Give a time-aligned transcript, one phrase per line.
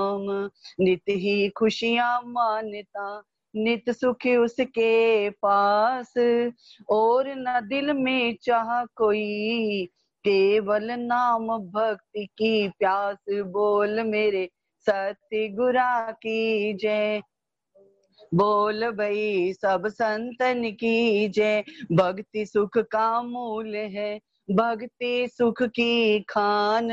[0.00, 0.50] नाम,
[0.80, 3.22] नित ही खुशियाँ मानता,
[3.56, 6.14] नित सुख उसके पास।
[6.88, 9.86] और न दिल में चाह कोई,
[10.24, 14.48] केवल नाम भक्ति की प्यास। बोल मेरे
[14.86, 17.22] सत्य गुरा की जय।
[18.34, 24.20] बोल भई सब संतन की जय। भक्ति सुख का मूल है,
[24.50, 26.88] भक्ति सुख की खान।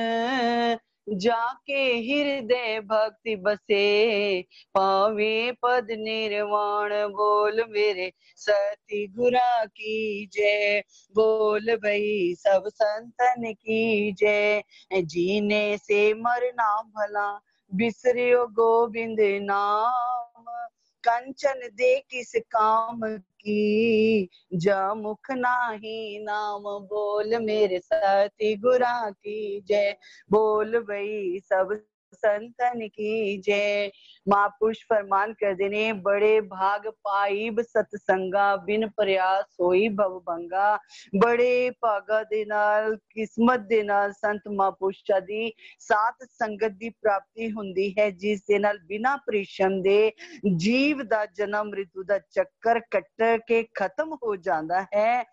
[1.13, 4.41] जाके हृदय भक्ति बसे।
[4.73, 10.83] पावे पद निर्वाण, बोल मेरे सती गुरा की जय।
[11.15, 17.41] बोल भई सब संतन की जय। जीने से मरना भला,
[17.73, 20.69] बिसरियो गोविंद नाम।
[21.03, 24.29] कंचन दे किस काम की?
[24.53, 29.97] जा मुख नाही, नाम बोल मेरे साथी गुरा की जय।
[30.31, 31.88] बोल भई सब
[32.18, 33.90] संतन की जय
[34.26, 40.78] महापुरुष फरमान कर देने बड़े भाग पाइब सतसंगा बिन प्रयास होई भव भंगा
[41.14, 47.92] ਬੜੇ ਭਾਗਾ ਦੇ ਨਾਲ ਕਿਸਮਤ ਦੇ ਨਾਲ ਸੰਤ ਮਹਾਂਪੁਰਸ਼ਾਂ ਦੀ ਸਾਥ ਸੰਗਤ ਦੀ ਪ੍ਰਾਪਤੀ ਹੁੰਦੀ
[47.98, 50.12] ਹੈ ਜਿਸ ਦੇ ਨਾਲ ਬਿਨਾਂ ਪਰਿਸ਼ਮ ਦੇ
[50.56, 55.24] ਜੀਵ ਦਾ ਜਨਮ ਮ੍ਰਿਤੂ ਦਾ ਚੱਕਰ ਕੱਟ ਕੇ ਖਤਮ ਹੋ ਜਾਂਦਾ ਹੈ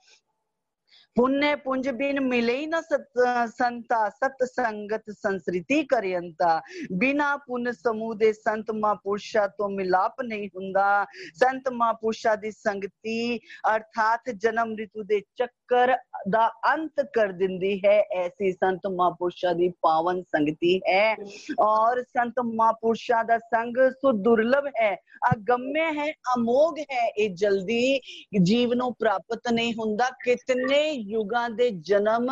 [1.16, 3.08] पुण्य पुंज बिन मिले ही न सत
[3.50, 6.52] संता सत संगत संस्कृति करियंता
[6.96, 10.88] बिना पुण्य समूह ਦੇ ਸੰਤ ਮਹਾਂਪੁਰਸ਼ਾਂ ਤੋਂ ਮਿਲਾਪ ਨਹੀਂ ਹੁੰਦਾ
[11.36, 13.38] ਸੰਤ ਮਹਾਂਪੁਰਸ਼ਾਂ ਦੀ ਸੰਗਤੀ
[13.70, 15.22] ਅਰਥਾਤ ਜਨਮ ਰਿਤੂ ਦੇ
[15.66, 15.96] ਚੱਕਰ
[16.30, 21.16] ਦਾ ਅੰਤ ਕਰ ਦਿੰਦੀ ਹੈ ਐਸੀ ਸੰਤ ਮਹਾਂਪੁਰਸ਼ਾਂ ਦੀ ਪਾਵਨ ਸੰਗਤੀ ਹੈ
[21.62, 24.96] ਔਰ ਸੰਤ ਮਹਾਂਪੁਰਸ਼ਾਂ ਦਾ ਸੰਗ ਸੋ ਦੁਰਲਭ ਹੈ
[25.28, 28.00] ਅਗੰਮਿਆ ਹੈ ਅਮੋਗ ਹੈ ਇਹ ਜਲਦੀ
[28.42, 32.28] ਜੀਵ ਨੂੰ ਪ੍ਰਾਪਤ ਨਹੀਂ ਹੁੰਦਾ ਕਿਤਨੇ ਯੁਗਾਂ ਦੇ ਜਨਮ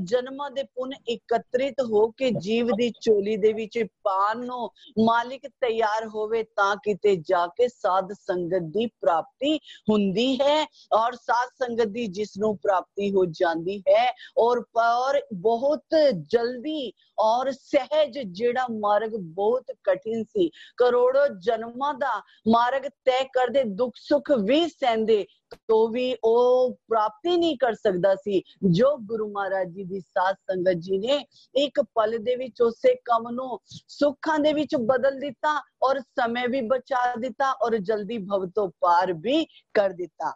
[0.00, 6.06] ਜਨਮਾਂ ਦੇ ਪੁੰਨ ਇਕੱਤਰਿਤ ਹੋ ਕੇ ਜੀਵ ਦੀ ਚੋਲੀ ਦੇ ਵਿੱਚ ਪਾਣ ਨੂੰ ਮਾਲਿਕ ਤਿਆਰ
[6.06, 9.56] ਹੋਵੇ ਤਾਂ ਕਿਤੇ ਜਾ ਕੇ ਸਾਧ ਸੰਗਤ ਦੀ ਪ੍ਰਾਪਤੀ
[9.90, 10.62] ਹੁੰਦੀ ਹੈ
[10.94, 14.06] ਔਰ ਸਾਧ ਸੰਗਤ ਦੀ ਜਿਸ ਨੂੰ ਪ੍ਰਾਪਤੀ ਹੋ ਜਾਂਦੀ ਹੈ
[14.38, 15.94] ਔਰ ਪਰ ਬਹੁਤ
[16.28, 23.96] ਜਲਦੀ ਔਰ ਸਹਿਜ ਜਿਹੜਾ ਮਾਰਗ ਬਹੁਤ ਕਠਿਨ ਸੀ ਕਰੋੜੋ ਜਨਮਾਂ ਦਾ ਮਾਰਗ ਤੈਅ ਕਰਦੇ ਦੁੱਖ
[23.98, 25.24] ਸੁੱਖ ਵੀ ਸਹਿੰਦੇ
[25.68, 30.80] ਤੋ ਵੀ ਉਹ ਪ੍ਰਾਪਤੀ ਨਹੀਂ ਕਰ ਸਕਦਾ ਸੀ ਜੋ ਗੁਰੂ ਮਹਾਰਾਜ ਜੀ ਦੀ ਸਾਧ ਸੰਗਤ
[30.80, 31.18] ਜੀ ਨੇ
[31.54, 36.60] ਇੱਕ ਪਲ ਦੇ ਵਿੱਚ ਉਸੇ ਕੰਮ ਨੂੰ ਸੁੱਖਾਂ ਦੇ ਵਿੱਚ ਬਦਲ ਦਿੱਤਾ ਔਰ ਸਮੇਂ ਵੀ
[36.60, 39.44] ਬਚਾ ਦਿੱਤਾ ਔਰ ਜਲਦੀ ਭਵ ਤੋਂ ਪਾਰ ਵੀ
[39.74, 40.32] ਕਰ ਦਿੱਤਾ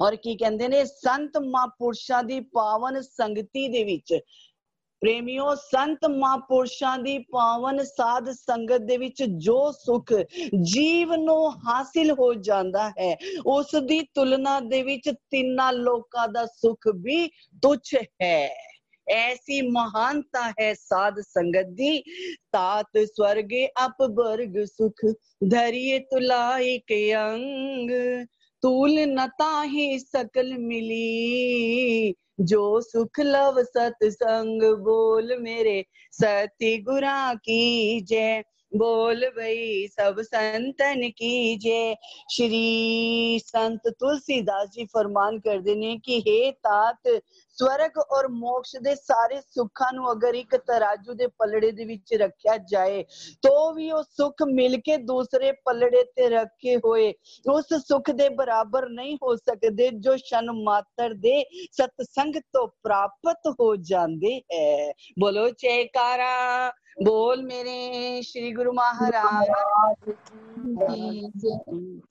[0.00, 4.18] ਔਰ ਕੀ ਕਹਿੰਦੇ ਨੇ, ਸੰਤ ਮਹਾਂਪੁਰਸ਼ਾਂ ਦੀ ਪਾਵਨ ਸੰਗਤੀ ਦੇ ਵਿੱਚ।
[5.00, 10.12] ਪ੍ਰੇਮਿਓ, ਸੰਤ ਮਹਾਂਪੁਰਸ਼ਾਂ ਦੀ ਪਾਵਨ ਸਾਧ ਸੰਗਤ ਦੇ ਵਿੱਚ ਜੋ ਸੁਖ
[10.62, 13.16] ਜੀਵ ਨੂੰ ਹਾਸਿਲ ਹੋ ਜਾਂਦਾ ਹੈ,
[13.46, 17.26] ਉਸ ਦੀ ਤੁਲਨਾ ਦੇ ਵਿੱਚ ਤਿੰਨਾਂ ਲੋਕਾਂ ਦਾ ਸੁਖ ਵੀ
[17.62, 18.48] ਤੁਛ ਹੈ।
[19.10, 22.02] ਐਸੀ ਮਹਾਨਤਾ ਹੈ ਸਾਧ ਸੰਗਤ ਦੀ,
[22.52, 25.04] ਤਾਤ ਸਵਰਗੇ ਅਪਵਰਗ ਸੁਖ
[25.50, 27.90] ਧਰਿਏ, ਤੁਲਾਈ ਕੇ ਅੰਗ।
[28.64, 38.00] अंग तूल नता ही सकल मिली, जो सुख लव सतसंग बोल मेरे, सती गुरा की
[38.00, 38.42] जय।
[38.73, 41.95] बोल भाई सब संतन की जय
[42.29, 47.07] श्री संत तुलसीदास जी फरमान कर देने की हे तात
[47.57, 52.55] ਸਵਰਗ ਔਰ ਮੋਕਸ਼ ਦੇ ਸਾਰੇ ਸੁੱਖਾਂ ਨੂੰ ਅਗਰ ਇੱਕ ਤਰਾਜੂ ਦੇ ਪਲੜੇ ਦੇ ਵਿੱਚ ਰੱਖਿਆ
[52.69, 53.03] ਜਾਏ
[53.43, 57.13] ਤੋ ਵੀ ਉਹ ਸੁੱਖ ਮਿਲ ਕੇ ਦੂਸਰੇ ਪਲੜੇ ਤੇ ਰੱਖੇ ਹੋਏ
[57.45, 63.75] ਉਸ ਸੁੱਖ ਦੇ ਬਰਾਬਰ ਨਹੀਂ ਹੋ ਸਕਦੇ ਜੋ ਸ਼ਨ ਮਾਤਰ ਦੇ ਸਤਸੰਗ ਤੋਂ ਪ੍ਰਾਪਤ ਹੋ
[63.83, 69.51] ਜਾਂਦੇ ਹੈ ਬੋਲੋ ਚੇਕਾਰਾ बोल मेरे श्री गुरु महाराज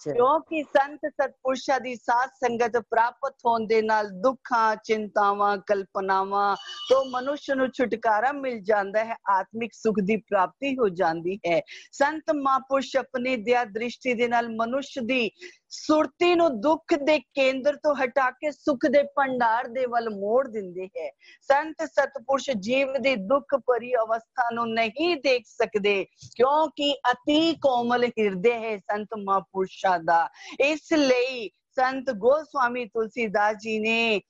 [0.05, 6.57] ਕਿਉਂਕਿ ਸੰਤ ਸਤਪੁਰਸ਼ਾਂ ਦੀ ਸਾਥ ਸੰਗਤ ਪ੍ਰਾਪਤ ਹੋਣ ਦੇ ਨਾਲ ਦੁੱਖਾਂ ਚਿੰਤਾਵਾਂ ਕਲਪਨਾਵਾਂ
[6.91, 11.61] ਤੋਂ ਮਨੁੱਖ ਨੂੰ ਛੁਟਕਾਰਾ ਮਿਲ ਜਾਂਦਾ ਹੈ ਆਤਮਿਕ ਸੁਖ ਦੀ ਪ੍ਰਾਪਤੀ ਹੋ ਜਾਂਦੀ ਹੈ
[11.93, 15.31] ਸੰਤ ਮਹਾਂਪੁਰਸ਼ ਆਪਣੀ ਦਇਆ ਦ੍ਰਿਸ਼ਟੀ ਦੇ ਨਾਲ ਮਨੁੱਖ ਦੀ
[15.73, 20.87] ਸੁਰਤੀ ਨੂੰ ਦੁੱਖ ਦੇ ਕੇਂਦਰ ਤੋਂ ਹਟਾ ਕੇ ਸੁਖ ਦੇ ਭੰਡਾਰ ਦੇ ਵੱਲ ਮੋੜ ਦਿੰਦੇ
[20.97, 21.11] ਹੈ
[21.51, 26.03] ਸੰਤ ਸਤਪੁਰਸ਼ ਜੀਵ ਦੀ ਦੁੱਖ ਭਰੀ ਅਵਸਥਾ ਨੂੰ ਨਹੀਂ ਦੇਖ ਸਕਦੇ
[26.37, 30.29] ਕਿਉਂਕਿ ਅਤੀ ਕੋਮਲ ਹਿਰਦੇ ਹੈ ਸੰਤ ਮਹਾਂਪੁਰਸ਼ਾਂ ਦਾ
[30.61, 34.21] ਇਸ ਲਈ ਸੰਤ ਗੋਸਵਾਮੀ ਤੁਲਸੀਦਾਸ ਜੀ ਨੇ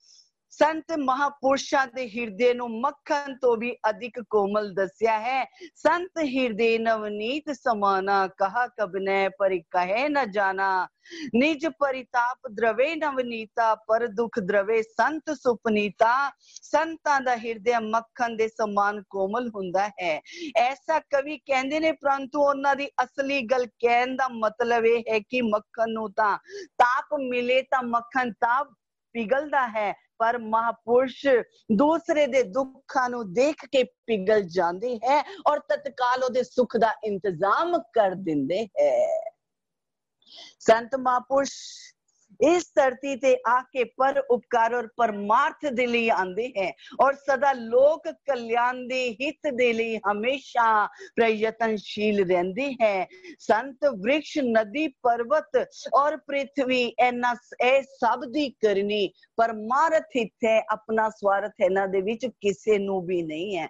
[0.53, 5.43] ਸੰਤ ਮਹਾਪੁਰਸ਼ਾਂ ਦੇ ਹਿਰਦੇ ਨੂੰ ਮੱਖਣ ਤੋਂ ਵੀ ਅਧਿਕ ਕੋਮਲ ਦੱਸਿਆ ਹੈ
[5.75, 10.87] ਸੰਤ ਹਿਰਦੇ ਨਵਨੀਤ ਸਮਾਨਾ ਕਹਾ ਕਬਨੈ ਪਰ ਕਹੇ ਨ ਜਾਣਾ
[11.35, 16.11] ਨਿਜ ਪਰਿਤਾਪ ਦਰਵੇ ਨਵਨੀਤਾ ਪਰ ਦੁਖ ਦਰਵੇ ਸੰਤ ਸੁਪਨੀਤਾ
[16.63, 20.19] ਸੰਤਾਂ ਦਾ ਹਿਰਦੇ ਮੱਖਣ ਦੇ ਸਮਾਨ ਕੋਮਲ ਹੁੰਦਾ ਹੈ
[20.57, 25.41] ਐਸਾ ਕਵੀ ਕਹਿੰਦੇ ਨੇ ਪਰੰਤੂ ਉਹਨਾਂ ਦੀ ਅਸਲੀ ਗੱਲ ਕਹਿਣ ਦਾ ਮਤਲਬ ਇਹ ਹੈ ਕਿ
[25.41, 26.37] ਮੱਖਣ ਨੂੰ ਤਾਂ
[26.77, 28.63] ਤਾਪ ਮਿਲੇ ਤਾਂ ਮੱਖਣ ਤਾਂ
[29.15, 31.25] ਪਿਗਲਦਾ ਹੈ ਪਰ ਮਹਾਪੁਰਸ਼
[31.71, 37.77] ਦੂਸਰੇ ਦੇ ਦੁੱਖਾਂ ਨੂੰ ਦੇਖ ਕੇ ਪਿਗਲ ਜਾਂਦੇ ਹੈ ਔਰ ਤਤਕਾਲ ਉਹਦੇ ਸੁੱਖ ਦਾ ਇੰਤਜ਼ਾਮ
[37.93, 38.93] ਕਰ ਦਿੰਦੇ ਹੈ
[40.61, 41.53] ਸੰਤ ਮਹਾਪੁਰਸ਼
[42.40, 48.08] इस धरती ते आके पर उपकार और परमार्थ दे लिए आंदे हैं और सदा लोक
[48.26, 50.66] कल्याण दे हित दे हमेशा
[51.16, 53.08] प्रयत्नशील रहंदे हैं।
[53.40, 59.06] संत वृक्ष, नदी, पर्वत और पृथ्वी एना ए सब दी करनी।
[59.38, 63.68] परमार्थ हित है अपना स्वार्थ ना दे विच किसे नु भी नहीं है।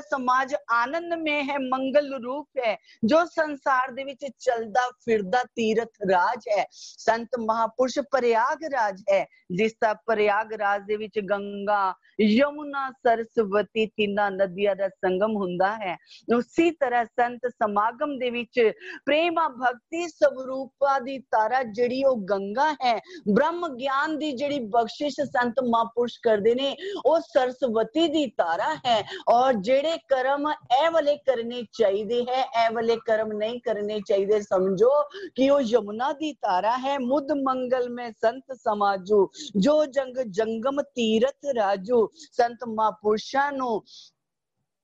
[0.00, 6.44] समाज आनंद में है, मंगल रूप है। जो संसार दे विच चलदा, फिरदा, तीर्थ राज
[6.48, 14.75] है। संत ਮਹਾਪੁਰਸ਼ ਪ੍ਰਯਾਗਰਾਜ ਹੈ ਜਿਸ ਦਾ ਪ੍ਰਯਾਗਰਾਜ ਦੇ ਵਿੱਚ ਗੰਗਾ ਯਮੁਨਾ ਸਰਸਵਤੀ ਤਿੰਨਾਂ ਨਦੀਆਂ
[14.75, 15.95] ਦਾ ਸੰਗਮ ਹੁੰਦਾ ਹੈ
[16.33, 18.59] ਉਸੇ ਤਰ੍ਹਾਂ ਸੰਤ ਸਮਾਗਮ ਦੇ ਵਿੱਚ
[19.05, 22.95] ਪ੍ਰੇਮਾ ਭਗਤੀ ਸਵਰੂਪਾ ਦੀ ਤਾਰਾ ਜਿਹੜੀ ਉਹ ਗੰਗਾ ਹੈ
[23.29, 26.75] ਬ੍ਰਹਮ ਗਿਆਨ ਦੀ ਜਿਹੜੀ ਬਖਸ਼ਿਸ਼ ਸੰਤ ਮਹਾਪੁਰਸ਼ ਕਰਦੇ ਨੇ
[27.05, 32.97] ਉਹ ਸਰਸਵਤੀ ਦੀ ਤਾਰਾ ਹੈ ਔਰ ਜਿਹੜੇ ਕਰਮ ਇਹ ਵਾਲੇ ਕਰਨੇ ਚਾਹੀਦੇ ਹੈ ਇਹ ਵਾਲੇ
[33.05, 34.91] ਕਰਮ ਨਹੀਂ ਕਰਨੇ ਚਾਹੀਦੇ ਸਮਝੋ
[35.35, 39.19] ਕਿ ਉਹ ਯਮੁਨਾ ਦੀ ਤਾਰਾ ਹੈ ਮੁੱਦ ਮੰਗਲ में संत समाजू
[39.57, 43.83] जो जंग जंगम तीरथ राजू संत महापुरुषां ਨੂੰ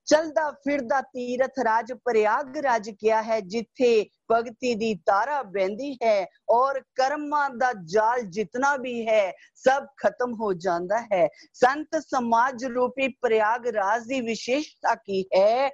[0.08, 3.90] ਚਲਦਾ ਫਿਰਦਾ ਤੀਰਥ ਰਾਜ ਪ੍ਰਯਾਗ ਰਾਜ ਕਿਹਾ ਹੈ ਜਿੱਥੇ
[4.32, 10.54] ਭਗਤੀ ਦੀ ਤਾਰਾ ਬੈੰਦੀ ਹੈ ਔਰ ਕਰਮਾਂ ਦਾ ਜਾਲ ਜਿਤਨਾ ਵੀ ਹੈ ਸਭ ਖਤਮ ਹੋ
[10.54, 15.70] ਜਾਂਦਾ ਹੈ ਸੰਤ ਸਮਾਜ ਰੂਪੀ ਪ੍ਰਯਾਗ ਰਾਜ ਦੀ ਵਿਸ਼ੇਸ਼ਤਾ ਕੀ ਹੈ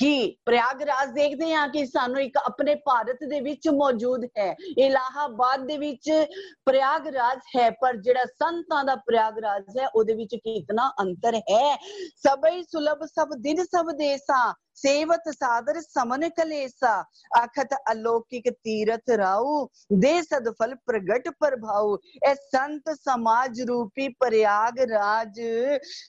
[0.00, 5.78] ਕਿ ਪ੍ਰਯਾਗਰਾਜ ਦੇਖਦੇ ਹਾਂ ਕਿ ਸਾਨੂੰ ਇੱਕ ਆਪਣੇ ਭਾਰਤ ਦੇ ਵਿੱਚ ਮੌਜੂਦ ਹੈ ਇਲਾਹਾਬਾਦ ਦੇ
[5.78, 6.10] ਵਿੱਚ
[6.64, 11.76] ਪ੍ਰਯਾਗਰਾਜ ਹੈ ਪਰ ਜਿਹੜਾ ਸੰਤਾਂ ਦਾ ਪ੍ਰਯਾਗਰਾਜ ਹੈ ਉਹਦੇ ਵਿੱਚ ਕਿੰਨਾ ਅੰਤਰ ਹੈ
[12.16, 16.94] ਸਭਈ ਸੁਲਭ ਸਭ ਦਿਨ ਸਭ ਦੇਸਾ सेवत सादर समन कलेसा
[17.30, 19.54] अखत अलौकिक तीरथ राउ
[19.96, 25.40] दे सदफल प्रगट प्रभाव ਇਹ ਸੰਤ ਸਮਾਜ ਰੂਪੀ ਪ੍ਰਯਾਗ ਰਾਜ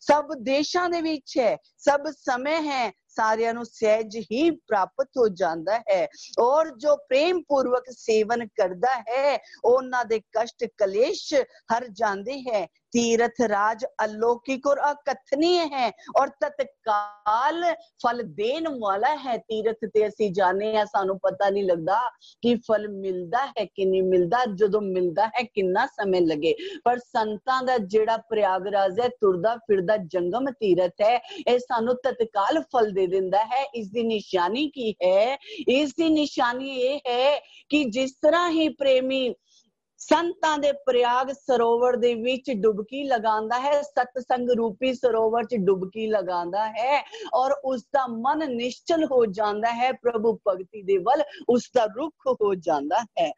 [0.01, 5.77] ਸਭ ਦੇਸ਼ਾਂ ਦੇ ਵਿੱਚ ਹੈ ਸਭ ਸਮੇਂ ਹੈ ਸਾਰਿਆਂ ਨੂੰ ਸਹਿਜ ਹੀ ਪ੍ਰਾਪਤ ਹੋ ਜਾਂਦਾ
[5.92, 6.07] ਹੈ
[6.39, 11.33] ਔਰ ਜੋ ਪ੍ਰੇਮ ਪੂਰਵਕ ਸੇਵਨ ਕਰਦਾ ਹੈ ਉਹਨਾਂ ਦੇ ਕਸ਼ਟ ਕਲੇਸ਼
[11.74, 17.62] ਹਰ ਜਾਂਦੇ ਹੈ तीर्थ राज अलौकिक और अकथनीय है और तत्काल
[18.03, 22.00] फल देन वाला है तीर्थ ते असि जाने आ सानू पता नहीं लगता
[22.43, 25.62] कि फल मिलता है कि नहीं मिलता जो मिलता है कि
[25.93, 26.55] समय लगे।
[26.85, 31.15] पर संतां का जेड़ा प्रयागराज है, तुरदा फिरदा जंगम तीर्थ है
[31.49, 35.39] यह सानू तत्काल फल दे देता है। इसकी निशानी की है?
[35.69, 37.41] इसकी निशानी यह है
[37.71, 39.29] कि जिस तरह ही प्रेमी
[40.01, 46.68] ਸੰਤਾਂ ਦੇ ਪ੍ਰਯਾਗ ਸਰੋਵਰ ਦੇ ਵਿੱਚ ਡੁਬਕੀ ਲਗਾਉਂਦਾ ਹੈ ਸਤਸੰਗ ਰੂਪੀ ਸਰੋਵਰ 'ਚ ਡੁਬਕੀ ਲਗਾਉਂਦਾ
[46.69, 47.01] ਹੈ
[47.33, 52.27] ਔਰ ਉਸ ਦਾ ਮਨ ਨਿਸ਼ਚਲ ਹੋ ਜਾਂਦਾ ਹੈ ਪ੍ਰਭੂ ਭਗਤੀ ਦੇ ਵੱਲ ਉਸ ਦਾ ਰੁਖ
[52.42, 53.31] ਹੋ ਜਾਂਦਾ ਹੈ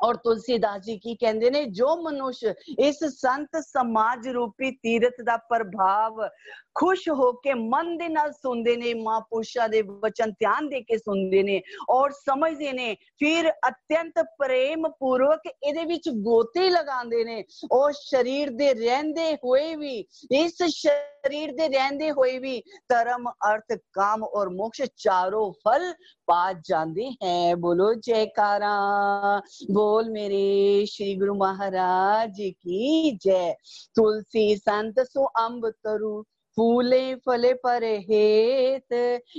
[0.00, 2.44] ਔਰ ਤੁਲਸੀਦਾਸ ਜੀ ਕੀ ਕਹਿੰਦੇ ਨੇ ਜੋ ਮਨੁਸ਼
[2.78, 6.26] ਇਸ ਸੰਤ ਸਮਾਜ ਰੂਪੀ ਤੀਰਥ ਦਾ ਪ੍ਰਭਾਵ
[6.74, 11.42] ਖੁਸ਼ ਹੋ ਕੇ ਮਨ ਦੇ ਨਾਲ ਸੁਣਦੇ ਨੇ ਮਹਾਪੁਰਸ਼ਾਂ ਦੇ ਵਚਨ ਧਿਆਨ ਦੇ ਕੇ ਸੁਣਦੇ
[11.42, 11.60] ਨੇ
[11.90, 17.42] ਔਰ ਸਮਝਦੇ ਨੇ ਫਿਰ ਅਤਿਅੰਤ ਪ੍ਰੇਮ ਪੂਰਵਕ ਇਹਦੇ ਵਿੱਚ ਗੋਤੇ ਲਗਾਉਂਦੇ ਨੇ
[17.72, 19.98] ਉਹ ਸਰੀਰ ਦੇ ਰਹਿੰਦੇ ਹੋਏ ਵੀ
[20.32, 20.62] ਇਸ
[21.20, 22.58] शरीर दे रहंदे होए भी
[22.90, 25.90] धर्म अर्थ काम और मोक्ष चारों फल
[26.28, 28.72] पा जाते हैं बोलो जयकारा
[29.70, 33.54] बोल मेरे श्री गुरु महाराज की जय
[33.96, 36.22] तुलसी संत सो अम्ब तरु
[36.56, 38.92] फूले फले पर हेत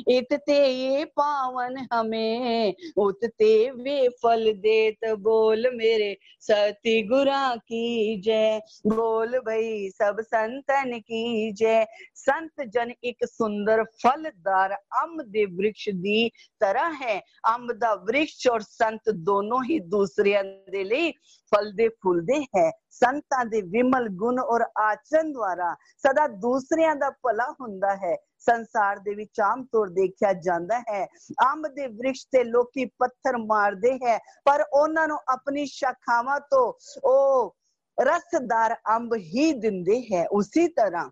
[0.07, 9.37] इतते ये पावन हमें उतते वे फल देत बोल मेरे सती गुरा की जय बोल
[9.39, 16.27] भाई सब संतन की जय संत जन एक सुंदर फलदार अंब दे वृक्ष दी
[16.61, 21.11] तरह है अंब दा वृक्ष और संत दोनों ही दूसरे दे ਲਈ
[21.51, 27.95] ਫਲਦੇ ਫੁੱਲਦੇ ਹੈ ਸੰਤਾਂ ਦੇ ਵਿਮਲ ਗੁਣ ਔਰ ਆਚਰਨ ਦੁਆਰਾ ਸਦਾ ਦੂਸਰਿਆਂ ਦਾ ਭਲਾ ਹੁੰਦਾ
[27.95, 31.05] ਹੈ ਸੰਸਾਰ ਦੇ ਵਿੱਚ ਆਮ ਤੌਰ ਦੇਖਿਆ ਜਾਂਦਾ ਹੈ
[31.51, 37.55] ਅੰਬ ਦੇ ਵ੍ਰਿਕਸ਼ ਤੇ ਲੋਕੀ ਪੱਥਰ ਮਾਰਦੇ ਹੈ ਪਰ ਉਹਨਾਂ ਨੂੰ ਆਪਣੀ ਸ਼ਾਖਾਵਾਂ ਤੋਂ ਉਹ
[37.97, 41.09] ਰਸਦਾਰ ਅੰਬ ਹੀ ਦਿੰਦੇ ਹੈ ਉਸੇ ਤਰ੍ਹਾਂ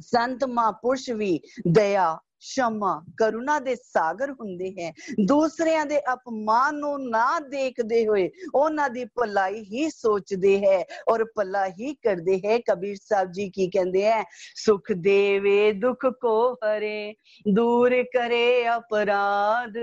[0.00, 4.90] ਸੰਤ ਮਹਾਪੁਰਸ਼ ਵੀ ਦਇਆ ਸ਼ਮਾ ਕਰੁਣਾ ਦੇ ਸਾਗਰ ਹੁੰਦੇ ਹੈ
[5.26, 11.66] ਦੂਸਰਿਆਂ ਦੇ ਅਪਮਾਨ ਨੂੰ ਨਾ ਦੇਖਦੇ ਹੋਏ ਉਹਨਾਂ ਦੀ ਭਲਾਈ ਹੀ ਸੋਚਦੇ ਹੈ ਔਰ ਭਲਾ
[11.68, 14.22] ਹੀ ਕਰਦੇ ਹੈ ਕਬੀਰ ਸਾਹਿਬ ਜੀ ਕੀ ਕਹਿੰਦੇ ਹੈ
[14.56, 17.14] ਸੁਖ ਦੇਵੇ ਦੁਖ ਕੋ ਹਰੇ
[17.46, 18.46] ਦੂਰ ਕਰੇ
[18.76, 19.78] ਅਪਰਾਧ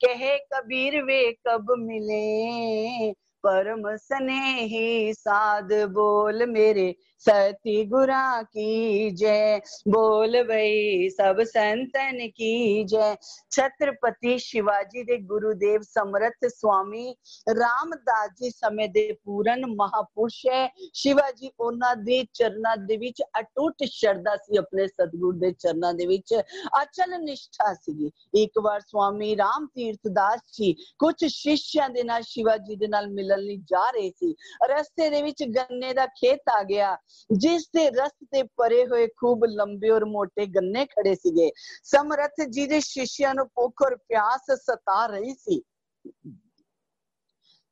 [0.00, 3.14] ਕਹੇ ਕਬੀਰ ਵੇ ਕਬ ਮਿਲੇ
[3.44, 6.92] परम स्नेही साध बोल मेरे
[7.24, 13.16] सती गुरा की जय बोल भई सब संतन की जय
[13.50, 17.14] छत्रपति शिवाजी ਦੇ ਗੁਰੂਦੇਵ ਸਮਰਥ ਸਵਾਮੀ
[17.50, 23.84] ਰਾਮਦਾਸ ਜੀ ਸਮੇਂ ਦੇ ਪੂਰਨ ਮਹਾਪੁਰਸ਼ ਹੈ ਸ਼ਿਵਾ ਜੀ ਉਹਨਾਂ ਦੇ ਚਰਨਾਂ ਦੇ ਵਿੱਚ ਅਟੁੱਟ
[23.86, 26.34] ਸ਼ਰਧਾ ਸੀ ਆਪਣੇ ਸਤਿਗੁਰ ਦੇ ਚਰਨਾਂ ਦੇ ਵਿੱਚ
[26.82, 32.56] ਅਚਲ ਨਿਸ਼ਠਾ ਸੀ ਇੱਕ ਵਾਰ ਸਵਾਮੀ ਰਾਮ ਤੀਰਥ ਦਾਸ ਜੀ ਕੁਝ ਸ਼ਿਸ਼ਿਆਂ ਦੇ ਨਾਲ ਸ਼ਿਵਾ
[32.58, 34.34] ਜੀ ਦੇ ਨਾਲ ਮਿਲਣ ਲਈ ਜਾ ਰਹੇ ਸੀ
[34.70, 36.96] ਰਸਤੇ ਦੇ ਵਿੱਚ ਗੰਨੇ ਦਾ ਖੇਤ ਆ ਗਿਆ
[37.33, 41.49] ਜਿਸਦੇ ਰਸ ਤੇ ਪਰੇ ਹੋਏ ਖੂਬ ਲੰਬੇ ਔਰ ਮੋਟੇ ਗੰਨੇ ਖੜੇ ਸੀਗੇ
[41.85, 45.61] ਸਮਰੱਥ ਜੀ ਦੇ ਸ਼ਿਸ਼ਿਆਂ ਨੂੰ ਭੁੱਖ ਔਰ ਪਿਆਸ ਸਤਾ ਰਹੀ ਸੀ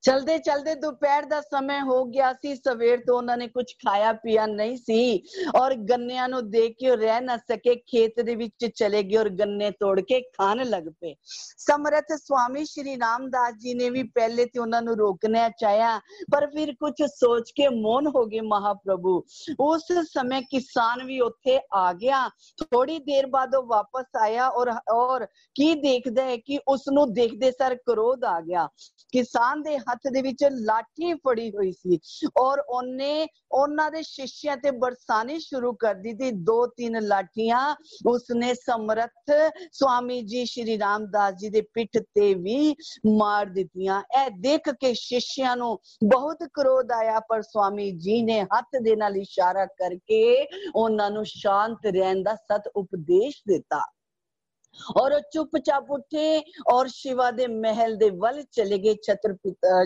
[0.03, 4.45] ਚਲਦੇ ਚਲਦੇ ਦੁਪਹਿਰ ਦਾ ਸਮੇਂ ਹੋ ਗਿਆ ਸੀ ਸਵੇਰ ਤੋਂ ਉਹਨਾਂ ਨੇ ਕੁਝ ਖਾਇਆ ਪੀਆ
[4.47, 5.23] ਨਹੀਂ ਸੀ
[5.57, 9.71] ਔਰ ਗੰਨਿਆਂ ਨੂੰ ਦੇਖ ਕੇ ਰਹਿ ਨਾ ਸਕੇ ਖੇਤ ਦੇ ਵਿੱਚ ਚਲੇ ਗਏ ਔਰ ਗੰਨੇ
[9.71, 11.15] ਤੋੜ ਕੇ ਖਾਣ ਲੱਗ ਪਏ
[11.59, 15.99] ਸਮਰਥ ਸਵਾਮੀ ਸ਼੍ਰੀ ਰਾਮਦਾਸ ਜੀ ਨੇ ਵੀ ਪਹਿਲੇ ਤੇ ਉਹਨਾਂ ਨੂੰ ਰੋਕਣਾ ਚਾਹਿਆ
[16.33, 19.17] ਪਰ ਫਿਰ ਕੁਝ ਸੋਚ ਕੇ ਮੌਨ ਹੋ ਗਏ ਮਹਾਪ੍ਰਭੂ
[19.61, 22.29] ਉਸ ਸਮੇਂ ਕਿਸਾਨ ਵੀ ਉੱਥੇ ਆ ਗਿਆ
[22.63, 27.51] ਥੋੜੀ ਦੇਰ ਬਾਅਦ ਉਹ ਵਾਪਸ ਆਇਆ ਔਰ ਔਰ ਕੀ ਦੇਖਦਾ ਹੈ ਕਿ ਉਸ ਨੂੰ ਦੇਖਦੇ
[27.53, 28.69] ਸਰ ਕਰੋਧ ਆ ਗਿਆ
[29.13, 32.00] ਕਿਸਾਨ ਦੇ ਹੱਥ ਦੇ ਵਿੱਚ ਲਾਠੀ ਫੜੀ ਹੋਈ ਸੀ
[32.40, 37.60] ਔਰ ਉਹਨੇ ਉਹਨਾਂ ਦੇ ਸ਼ਿਸ਼ਿਆਂ ਤੇ ਬਰਸਾਨੀ ਸ਼ੁਰੂ ਕਰ ਦਿੱਤੀ। ਦੋ ਤਿੰਨ ਲਾਠੀਆਂ
[38.08, 39.32] ਉਸਨੇ ਸਮਰੱਥ
[39.72, 42.76] ਸਵਾਮੀ ਜੀ ਸ਼੍ਰੀ ਰਾਮਦਾਸ ਜੀ ਦੇ ਪਿੱਠ ਤੇ ਵੀ
[43.18, 48.82] ਮਾਰ ਦਿੱਤੀਆਂ। ਇਹ ਦੇਖ ਕੇ ਸ਼ਿਸ਼ਿਆਂ ਨੂੰ ਬਹੁਤ ਕਰੋਧ ਆਇਆ, ਪਰ ਸਵਾਮੀ ਜੀ ਨੇ ਹੱਥ
[48.82, 53.86] ਦੇ ਨਾਲ ਇਸ਼ਾਰਾ ਕਰਕੇ ਉਹਨਾਂ ਨੂੰ ਸ਼ਾਂਤ ਰਹਿਣ ਦਾ ਸਤ ਉਪਦੇਸ਼ ਦਿੱਤਾ।
[54.97, 56.43] ਔਰ ਚੁੱਪਚਾਪ ਉੱਠੇ
[56.73, 58.95] ਔਰ ਸ਼ਿਵਾ ਦੇ ਮਹਿਲ ਦੇ ਵੱਲ ਚਲੇ ਗਏ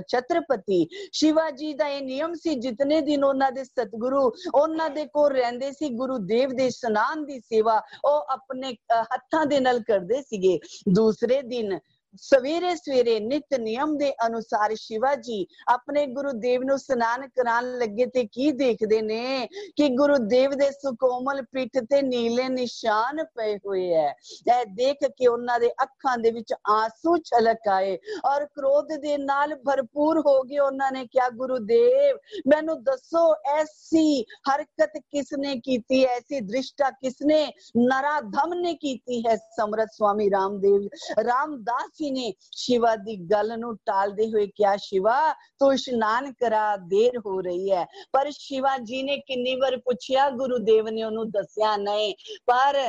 [0.09, 4.21] ਛਤਰਪਤੀ ਸ਼ਿਵਾ ਜੀ ਦਾ ਇਹ ਨਿਯਮ ਸੀ ਜਿਤਨੇ ਦਿਨ ਉਹਨਾਂ ਦੇ ਸਤਿਗੁਰੂ
[4.55, 9.61] ਉਹਨਾਂ ਦੇ ਕੋਲ ਰਹਿੰਦੇ ਸੀ ਗੁਰੂ ਦੇਵ ਦੇ ਇਸ਼ਨਾਨ ਦੀ ਸੇਵਾ ਉਹ ਆਪਣੇ ਹੱਥਾਂ ਦੇ
[9.61, 10.59] ਨਾਲ ਕਰਦੇ ਸੀਗੇ
[10.91, 11.79] ਦੂਸਰੇ ਦਿਨ
[12.23, 18.25] ਸਵੇਰੇ ਸਵੇਰੇ ਨਿਤ ਨਿਯਮ ਦੇ ਅਨੁਸਾਰ ਸ਼ਿਵਾ ਜੀ ਆਪਣੇ ਗੁਰੂਦੇਵ ਨੂੰ ਸਨਾਨ ਕਰਾਉਣ ਲੱਗੇ ਤੇ
[18.25, 19.47] ਕੀ ਦੇਖਦੇ ਨੇ
[19.77, 24.09] ਕਿ ਗੁਰੂਦੇਵ ਦੇ ਸੁਕੋਮਲ ਪਿੱਠ ਤੇ ਨੀਲੇ ਨਿਸ਼ਾਨ ਪਏ ਹੋਏ ਐ
[24.49, 27.97] ਇਹ ਦੇਖ ਕੇ ਉਹਨਾਂ ਦੇ ਅੱਖਾਂ ਦੇ ਵਿੱਚ ਆਂਸੂ ਛਲਕ ਆਏ
[28.27, 32.19] ਔਰ ਕ੍ਰੋਧ ਦੇ ਨਾਲ ਭਰਪੂਰ ਹੋ ਗਏ ਉਹਨਾਂ ਨੇ ਕਿਹਾ ਗੁਰੂਦੇਵ
[32.49, 37.45] ਮੈਨੂੰ ਦੱਸੋ ਐਸੀ ਹਰਕਤ ਕਿਸਨੇ ਕੀਤੀ ਐਸੀ ਦ੍ਰਿਸ਼ਟਾ ਕਿਸਨੇ
[37.79, 40.89] ਨਰਾਧਮ ਨੇ ਕੀਤੀ ਹੈ ਸਮਰਤ ਸਵਾਮੀ ਰਾਮਦੇਵ
[41.23, 45.17] ਰਾਮਦਾਸ ਜੀ ਨੇ ਸ਼ਿਵਾ ਦੀ ਗੱਲ ਨੂੰ ਟਾਲਦੇ ਹੋਏ ਕਿਹਾ ਸ਼ਿਵਾ
[45.59, 50.89] ਤੂੰ ਇਸ਼ਨਾਨ ਕਰਾ ਦੇਰ ਹੋ ਰਹੀ ਹੈ ਪਰ ਸ਼ਿਵਾ ਜੀ ਨੇ ਕਿੰਨੀ ਵਾਰ ਪੁੱਛਿਆ ਗੁਰੂਦੇਵ
[50.89, 52.15] ਨੇ ਉਹਨੂੰ ਦੱਸਿਆ ਨਹੀਂ
[52.47, 52.83] ਪਰ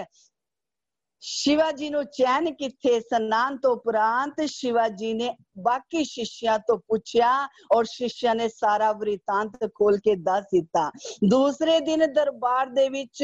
[1.24, 7.30] ਸ਼ਿਵਾ ਜੀ ਨੂੰ ਚੈਨ ਕਿੱਥੇ ਸਨਾਨ ਤੋਂ ਉਪਰੰਤ ਸ਼ਿਵਾ ਜੀ ਨੇ ਬਾਕੀ ਸ਼ਿਸ਼ਿਆਂ ਤੋਂ ਪੁੱਛਿਆ
[7.76, 10.90] ਔਰ ਸ਼ਿਸ਼ਿਆਂ ਨੇ ਸਾਰਾ ਵ੍ਰਿਤਾਂਤ ਖੋਲ ਕੇ ਦੱਸ ਦਿੱਤਾ
[11.30, 13.24] ਦੂਸਰੇ ਦਿਨ ਦਰਬਾਰ ਦੇ ਵਿੱਚ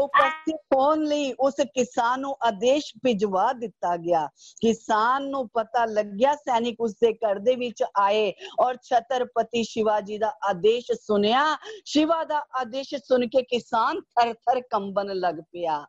[0.00, 4.28] ਉਪਸਥਿਤ ਹੋਣ ਲਈ ਉਸ ਕਿਸਾਨ ਨੂੰ ਆਦੇਸ਼ ਭਿਜਵਾ ਦਿੱਤਾ ਗਿਆ
[4.60, 10.36] ਕਿਸਾਨ ਨੂੰ ਪਤਾ ਲੱਗਿਆ ਸੈਨਿਕ ਉਸ ਦੇ ਘਰ ਦੇ ਵਿੱਚ ਆਏ ਔਰ ਛਤਰਪਤੀ ਸ਼ਿਵਾਜੀ ਦਾ
[10.48, 11.44] ਆਦੇਸ਼ ਸੁਨਿਆ
[11.84, 15.84] ਸ਼ਿਵਾ ਦਾ ਆਦੇਸ਼ ਸੁਣ ਕੇ ਕਿਸਾਨ ਥਰ ਥਰ ਕੰਬਨ ਲੱਗ ਪਿਆ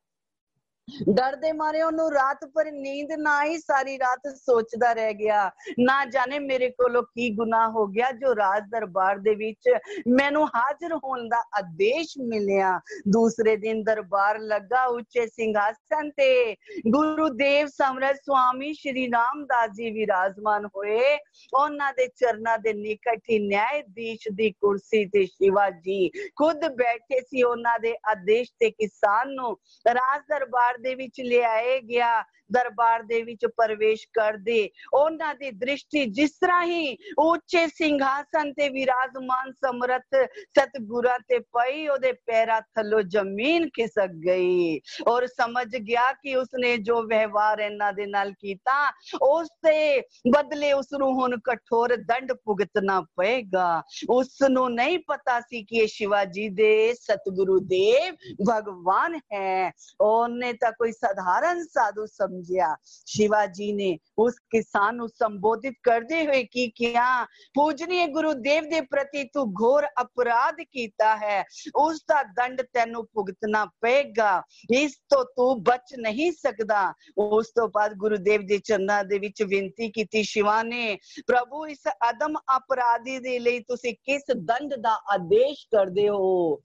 [1.09, 6.03] ਡਰ ਦੇ ਮਾਰੇ ਉਹਨੂੰ ਰਾਤ ਪਰ ਨੀਂਦ ਨਾ ਆਈ ਸਾਰੀ ਰਾਤ ਸੋਚਦਾ ਰਹਿ ਗਿਆ ਨਾ
[6.05, 9.69] ਜਾਣੇ ਮੇਰੇ ਕੋਲੋਂ ਕੀ ਗੁਨਾਹ ਹੋ ਗਿਆ ਜੋ ਰਾਜ ਦਰਬਾਰ ਦੇ ਵਿੱਚ
[10.09, 12.71] ਮੈਨੂੰ ਹਾਜ਼ਰ ਹੋਣ ਦਾ ਆਦੇਸ਼ ਮਿਲਿਆ
[13.07, 16.55] ਦੂਸਰੇ ਦਿਨ ਦਰਬਾਰ ਲੱਗਾ ਉੱਚੇ ਸਿੰਘਾਸਨ ਤੇ
[16.87, 21.17] ਗੁਰੂ ਦੇਵ ਸਮਰਤ ਸੁਆਮੀ ਸ਼੍ਰੀ ਰਾਮਦਾਸ ਜੀ ਵਿਰਾਜਮਾਨ ਹੋਏ
[21.53, 27.43] ਉਹਨਾਂ ਦੇ ਚਰਨਾਂ ਦੇ ਨਿਕਟ ਹੀ ਨਿਆਇਧੀਸ਼ ਦੀ ਕੁਰਸੀ ਤੇ ਸ਼ਿਵਾ ਜੀ ਖੁਦ ਬੈਠੇ ਸੀ
[27.43, 29.55] ਉਹਨਾਂ ਦੇ ਆਦੇਸ਼ ਤੇ ਕਿਸਾਨ ਨੂੰ
[29.85, 36.05] ਰਾਜ ਦਰਬਾਰ ਦਰਬਾਰ ਦੇ ਵਿੱਚ ਲਿਆਏ ਗਿਆ। ਦਰਬਾਰ ਦੇ ਵਿੱਚ ਪ੍ਰਵੇਸ਼ ਕਰਦੇ ਉਹਨਾਂ ਦੀ ਦ੍ਰਿਸ਼ਟੀ
[36.11, 40.15] ਜਿਸ ਤਰ੍ਹਾਂ ਹੀ ਉੱਚੇ ਸਿੰਘਾਸਨ ਤੇ ਵਿਰਾਜਮਾਨ ਸਮਰਤ
[40.49, 47.01] ਸਤਗੁਰਾਂ ਤੇ ਪਈ ਉਹਦੇ ਪੈਰਾਂ ਥੱਲੋਂ ਜ਼ਮੀਨ ਖਿਸਕ ਗਈ ਔਰ ਸਮਝ ਗਿਆ ਕਿ ਉਸਨੇ ਜੋ
[47.03, 48.77] ਵਿਵਹਾਰ ਇਹਨਾਂ ਦੇ ਨਾਲ ਕੀਤਾ
[49.21, 55.63] ਉਸ ਤੇ ਬਦਲੇ ਉਸ ਨੂੰ ਹੁਣ ਕਠੋਰ ਦੰਡ ਭੁਗਤਣਾ ਪਏਗਾ ਉਸ ਨੂੰ ਨਹੀਂ ਪਤਾ ਸੀ
[55.63, 58.15] ਕਿ ਇਹ ਸ਼ਿਵਾਜੀ ਦੇ ਸਤਗੁਰੂ ਦੇਵ
[58.49, 62.05] ਭਗਵਾਨ ਹੈ ਉਹਨੇ ਤਾਂ ਕੋਈ ਸਧਾਰਨ ਸਾਧੂ
[62.43, 62.75] ਸਮਝਿਆ
[63.07, 69.45] ਸ਼ਿਵਾਜੀ ਨੇ ਉਸ ਕਿਸਾਨ ਨੂੰ ਸੰਬੋਧਿਤ ਕਰਦੇ ਹੋਏ ਕੀ ਕਿਹਾ ਪੂਜਨੀਏ ਗੁਰੂਦੇਵ ਦੇ ਪ੍ਰਤੀ ਤੂੰ
[69.53, 71.43] ਘੋਰ ਅਪਰਾਧ ਕੀਤਾ ਹੈ
[71.77, 74.41] ਉਸ ਦਾ ਦੰਡ ਤੈਨੂੰ ਭੁਗਤਣਾ ਪਏਗਾ
[74.73, 76.81] ਇਸ ਤੋਂ ਤੂੰ ਬਚ ਨਹੀਂ ਸਕਦਾ
[77.19, 82.37] ਉਸ ਤੋਂ ਬਾਅਦ ਗੁਰੂਦੇਵ ਦੇ ਚਰਨਾਂ ਦੇ ਵਿੱਚ ਬੇਨਤੀ ਕੀਤੀ ਸ਼ਿਵਾ ਨੇ ਪ੍ਰਭੂ ਇਸ ਅਦਮ
[82.57, 86.61] ਅਪਰਾਧੀ ਦੇ ਲਈ ਤੁਸੀਂ ਕਿਸ ਦੰਡ ਦਾ ਆਦੇਸ਼ ਕਰਦੇ ਹੋ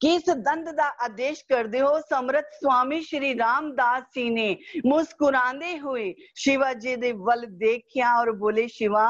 [0.00, 6.72] ਕਿਸ ਦੰਦ ਦਾ ਆਦੇਸ਼ ਕਰਦੇ ਹੋ ਸਮਰਤ ਸਵਾਮੀ ਸ਼੍ਰੀ ਰਾਮਦਾਸ ਜੀ ਨੇ ਮੁਸਕਰਾਉਂਦੇ ਹੋਏ ਸ਼ਿਵਾ
[6.72, 9.06] ਜੀ ਦੇ ਵੱਲ ਦੇਖਿਆ ਔਰ ਬੋਲੇ ਸ਼ਿਵਾ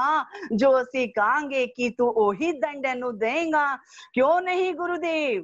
[0.56, 3.66] ਜੋ ਅਸੀਂ ਕਹਾਂਗੇ ਕਿ ਤੂੰ ਉਹੀ ਦੰਡ ਨੂੰ ਦੇਗਾ
[4.12, 5.42] ਕਿਉਂ ਨਹੀਂ ਗੁਰੂਦੇਵ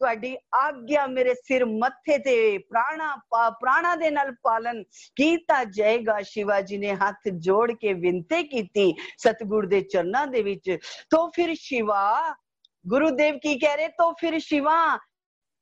[0.00, 3.14] ਤੁਹਾਡੀ ਆਗਿਆ ਮੇਰੇ ਸਿਰ ਮੱਥੇ ਤੇ ਪ੍ਰਾਣਾ
[3.60, 4.82] ਪ੍ਰਾਣਾ ਦੇ ਨਾਲ ਪਾਲਨ
[5.16, 10.76] ਕੀਤਾ ਜਾਏਗਾ ਸ਼ਿਵਾ ਜੀ ਨੇ ਹੱਥ ਜੋੜ ਕੇ ਵਿੰਤੇ ਕੀਤੀ ਸਤਗੁਰ ਦੇ ਚਰਨਾਂ ਦੇ ਵਿੱਚ
[11.10, 12.34] ਤੋਂ ਫਿਰ ਸ਼ਿਵਾ
[12.87, 14.99] गुरुदेव की कह रहे तो फिर शिवा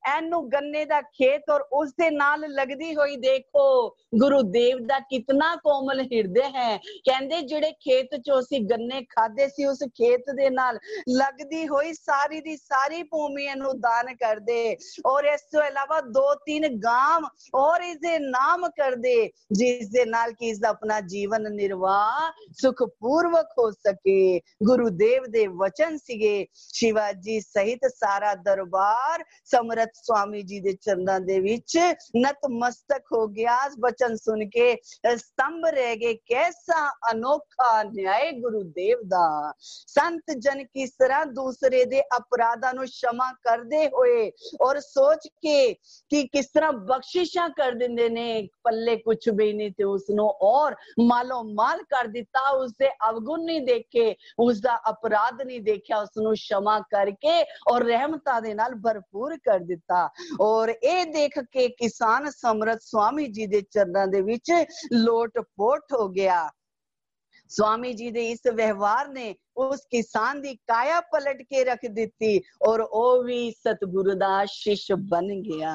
[0.03, 3.67] ਐਨੂੰ ਗੰਨੇ ਦਾ ਖੇਤ ਔਰ ਉਸ ਦੇ ਨਾਲ ਲੱਗਦੀ ਹੋਈ ਦੇਖੋ
[4.15, 9.83] ਗੁਰੂਦੇਵ ਦਾ ਕਿੰਨਾ ਕੋਮਲ ਹਿਰਦੇ ਹੈ ਕਹਿੰਦੇ ਜਿਹੜੇ ਖੇਤ ਚੋਂ ਅਸੀਂ ਗੰਨੇ ਖਾਦੇ ਸੀ ਉਸ
[9.91, 10.79] ਖੇਤ ਦੇ ਨਾਲ
[11.11, 14.77] ਲੱਗਦੀ ਹੋਈ ਸਾਰੀ ਦੀ ਸਾਰੀ ਭੂਮੀ ਇਹਨੂੰ ਦਾਨ ਕਰਦੇ
[15.07, 19.17] ਔਰ ਇਸ ਤੋਂ ਇਲਾਵਾ ਦੋ ਤਿੰਨ ਗਾਮ ਔਰ ਇਸ ਦੇ ਨਾਮ ਕਰਦੇ
[19.53, 25.97] ਜਿਸ ਦੇ ਨਾਲ ਕਿ ਇਸ ਦਾ ਆਪਣਾ ਜੀਵਨ ਨਿਰਵਾਹ ਸੁਖਪੂਰਵਕ ਹੋ ਸਕੇ ਗੁਰੂਦੇਵ ਦੇ ਵਚਨ
[25.99, 31.77] ਸੀਗੇ ਸ਼ਿਵਾਜੀ ਸਹਿਤ ਸਾਰਾ ਦਰਬਾਰ ਸਮਰਤ ਸਵਾਮੀ ਜੀ ਦੇ ਚਰਨਾਂ ਦੇ ਵਿੱਚ
[32.17, 34.75] ਨਤਮਸਤਕ ਹੋ ਗਿਆ ਬਚਨ ਸੁਣ ਕੇ
[35.17, 42.73] ਸਤੰਭ ਰਹਿ ਗਏ ਕੈਸਾ ਅਨੋਖਾ ਨਿਆਏ ਗੁਰੂਦੇਵ ਦਾ ਸੰਤ ਜਨ ਕਿਸ ਤਰ੍ਹਾਂ ਦੂਸਰੇ ਦੇ ਅਪਰਾਧਾਂ
[42.75, 44.31] ਨੂੰ ਸ਼ਮਾ ਕਰਦੇ ਹੋਏ
[44.63, 45.73] ਔਰ ਸੋਚ ਕੇ
[46.11, 48.27] ਕਿ ਕਿਸ ਤਰ੍ਹਾਂ ਬਖਸ਼ਿਸ਼ਾਂ ਕਰ ਦਿੰਦੇ ਨੇ
[48.65, 53.45] ਪੱਲੇ ਕੁਝ ਵੀ ਨਹੀਂ ਤੇ ਉਸ ਨੂੰ ਔਰ ਮਾਲੋ ਮਾਲ ਕਰ ਦਿੱਤਾ ਉਸ ਦੇ ਅਵਗੁਣ
[53.45, 58.75] ਨਹੀਂ ਦੇਖੇ ਉਸ ਦਾ ਅਪਰਾਧ ਨਹੀਂ ਦੇਖਿਆ ਉਸ ਨੂੰ ਸ਼ਮਾ ਕਰਕੇ ਔਰ ਰਹਿਮਤਾਂ ਦੇ ਨਾਲ
[58.85, 59.80] ਭਰਪੂਰ ਕਰ ਦਿੱਤਾ
[60.41, 64.53] ਔਰ ਇਹ ਦੇਖ ਕੇ ਕਿਸਾਨ ਸਮਰਤ ਸਵਾਮੀ ਜੀ ਦੇ ਚਰਨਾਂ ਦੇ ਵਿੱਚ
[64.93, 66.51] ਲੋਟ ਪੋਟ ਹੋ ਗਿਆ
[67.49, 72.81] ਸਵਾਮੀ ਜੀ ਦੇ ਇਸ ਵਿਵਹਾਰ ਨੇ ਉਸ ਕਿਸਾਨ ਦੀ ਕਾਇਆ ਪਲਟ ਕੇ ਰੱਖ ਦਿੱਤੀ ਔਰ
[72.81, 75.75] ਉਹ ਵੀ ਸਤਿਗੁਰੂ ਦਾ ਸ਼ਿਸ਼ ਬਣ ਗਿਆ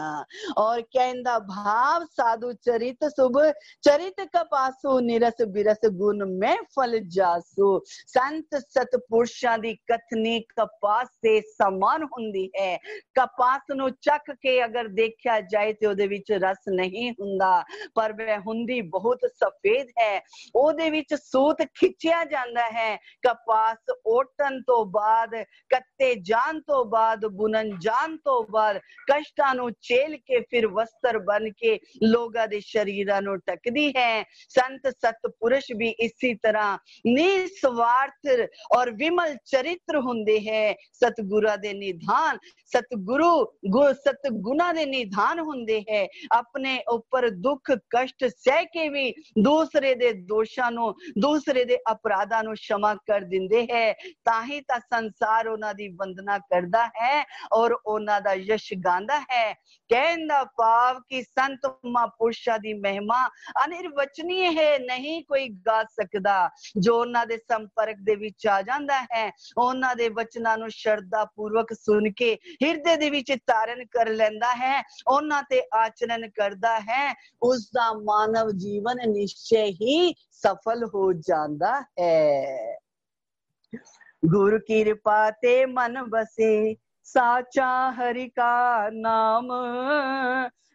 [0.58, 3.40] ਔਰ ਕਹਿੰਦਾ ਭਾਵ ਸਾਧੂ ਚਰਿਤ ਸੁਭ
[3.82, 12.04] ਚਰਿਤ ਕਪਾਸੂ ਨਿਰਸ ਬਿਰਸ ਗੁਣ ਮੈਂ ਫਲ ਜਾਸੂ ਸੰਤ ਸਤਪੁਰਸ਼ਾਂ ਦੀ ਕਥਨੀ ਕਪਾਸ ਦੇ ਸਮਾਨ
[12.04, 12.78] ਹੁੰਦੀ ਹੈ
[13.16, 17.51] ਕਪਾਸ ਨੂੰ ਚੱਕ ਕੇ ਅਗਰ ਦੇਖਿਆ ਜਾਏ ਤੇ ਉਹਦੇ ਵਿੱਚ ਰਸ ਨਹੀਂ ਹੁੰਦਾ
[17.96, 20.22] ਪਰ ਵਹ ਹੁੰਦੀ ਬਹੁਤ ਸਫੇਦ ਹੈ
[20.56, 25.30] ਉਹਦੇ ਵਿੱਚ ਸੂਤ ਖਿੱਚਿਆ ਜਾਂਦਾ ਹੈ ਕਪਾਸ दस ओटन तो बाद,
[25.73, 28.80] कत्ते जान तो बाद, बुनन जान तो बाद।
[29.11, 33.11] कष्टा चेल के फिर वस्त्र बन के लोग दे शरीर
[33.49, 41.56] टकदी है। संत सत पुरुष भी इसी तरह निस्वार्थ और विमल चरित्र हुंदे है। सतगुरु
[41.56, 42.38] दे निधान,
[42.73, 43.30] सतगुरु,
[43.66, 50.12] गु, सतगुना दे निधान होंगे है। अपने ऊपर दुख, कष्ट, सह के भी दूसरे दे
[50.12, 53.93] दोषा नु दूसरे दे अपराधा क्षमा कर दिंदे ਕਰਦੇ ਹੈ
[54.25, 59.53] ਤਾਂ ਹੀ ਤਾਂ ਸੰਸਾਰ ਉਹਨਾਂ ਦੀ ਵੰਦਨਾ ਕਰਦਾ ਹੈ ਔਰ ਉਹਨਾਂ ਦਾ ਯਸ਼ ਗਾਉਂਦਾ ਹੈ
[59.91, 63.27] ਕਹਿਣ ਦਾ ਭਾਵ ਕਿ ਸੰਤ ਮਹਾਂਪੁਰਸ਼ਾਂ ਦੀ ਮਹਿਮਾ
[63.65, 66.39] ਅਨਿਰਵਚਨੀय ਹੈ ਨਹੀਂ ਕੋਈ ਗਾ ਸਕਦਾ
[66.79, 71.73] ਜੋ ਉਹਨਾਂ ਦੇ ਸੰਪਰਕ ਦੇ ਵਿੱਚ ਆ ਜਾਂਦਾ ਹੈ ਉਹਨਾਂ ਦੇ ਵਚਨਾਂ ਨੂੰ ਸ਼ਰਧਾ ਪੂਰਵਕ
[71.73, 77.69] ਸੁਣ ਕੇ ਹਿਰਦੇ ਦੇ ਵਿੱਚ ਤਾਰਨ ਕਰ ਲੈਂਦਾ ਹੈ ਉਹਨਾਂ ਤੇ ਆਚਰਣ ਕਰਦਾ ਹੈ ਉਸ
[77.75, 82.66] ਦਾ ਮਾਨਵ ਜੀਵਨ ਨਿਸ਼ਚੈ ਹੀ ਸਫਲ ਹੋ ਜਾਂਦਾ ਹੈ
[84.25, 86.75] गुरु कृपा ते मन बसे,
[87.05, 89.49] साचा हरि का नाम।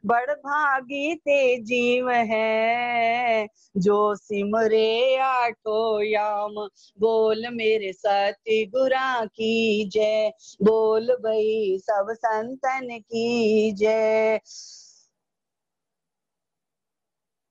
[0.05, 6.53] बड़ भागी ते जीव है, जो सिमरे आठो याम।
[6.99, 10.31] बोल मेरे सति गुरा की जय,
[10.63, 14.39] बोल भई सब संतन की जय।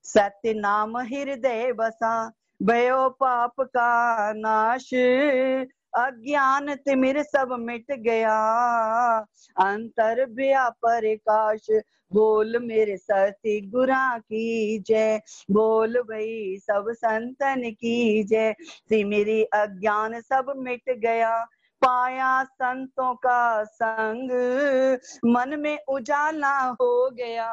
[0.04, 4.90] सत्य नाम हृदय बसा भयो पाप का नाश।
[5.98, 8.34] अज्ञान तिमिर सब मिट गया।
[9.56, 11.66] अंतर भया प्रकाश
[12.12, 15.20] बोल मेरे सती गुरा की जय।
[15.50, 18.52] बोल भई सब संतन की जय।
[18.88, 21.36] तिमिरी अज्ञान सब मिट गया।
[21.82, 24.30] पाया संतों का संग।
[25.26, 27.50] मन में उजाला हो गया।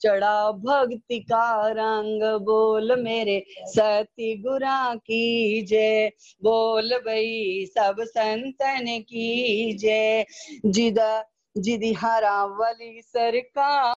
[0.00, 6.10] चढ़ा भक्ति का रंग। बोल मेरे सती गुरा की जय
[6.42, 10.24] बोल भई सब संतन की जय
[10.66, 11.24] जिदा
[11.56, 13.84] जिदी हरा वली सरकार